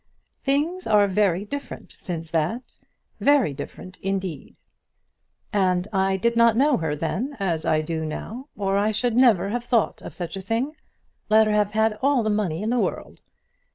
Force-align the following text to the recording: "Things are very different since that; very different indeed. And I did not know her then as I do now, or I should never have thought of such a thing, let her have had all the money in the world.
"Things 0.43 0.87
are 0.87 1.05
very 1.07 1.45
different 1.45 1.93
since 1.99 2.31
that; 2.31 2.79
very 3.19 3.53
different 3.53 3.97
indeed. 3.99 4.55
And 5.53 5.87
I 5.93 6.17
did 6.17 6.35
not 6.35 6.57
know 6.57 6.77
her 6.77 6.95
then 6.95 7.37
as 7.39 7.65
I 7.65 7.81
do 7.81 8.03
now, 8.03 8.47
or 8.57 8.79
I 8.79 8.89
should 8.89 9.15
never 9.15 9.49
have 9.49 9.63
thought 9.65 10.01
of 10.01 10.15
such 10.15 10.35
a 10.35 10.41
thing, 10.41 10.75
let 11.29 11.45
her 11.45 11.53
have 11.53 11.73
had 11.73 11.99
all 12.01 12.23
the 12.23 12.31
money 12.31 12.63
in 12.63 12.71
the 12.71 12.79
world. 12.79 13.21